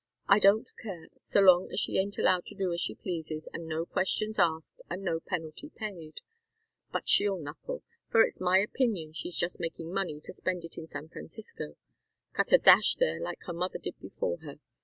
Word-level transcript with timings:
I 0.27 0.39
don't 0.39 0.67
care, 0.81 1.09
so 1.17 1.41
long 1.41 1.69
as 1.71 1.79
she 1.79 1.99
ain't 1.99 2.17
allowed 2.17 2.47
to 2.47 2.55
do 2.55 2.73
as 2.73 2.81
she 2.81 2.95
pleases 2.95 3.47
and 3.53 3.67
no 3.67 3.85
questions 3.85 4.39
asked 4.39 4.81
and 4.89 5.03
no 5.03 5.19
penalty 5.19 5.69
paid. 5.69 6.21
But 6.91 7.07
she'll 7.07 7.37
knuckle, 7.37 7.83
for 8.09 8.23
it's 8.23 8.41
my 8.41 8.57
opinion 8.57 9.13
she's 9.13 9.37
just 9.37 9.59
making 9.59 9.93
money 9.93 10.19
to 10.19 10.33
spend 10.33 10.63
it 10.65 10.75
in 10.75 10.87
San 10.87 11.09
Francisco 11.09 11.75
cut 12.33 12.51
a 12.51 12.57
dash 12.57 12.95
there 12.95 13.19
like 13.19 13.43
her 13.45 13.53
mother 13.53 13.77
did 13.77 13.93
before 13.99 14.37
her. 14.39 14.57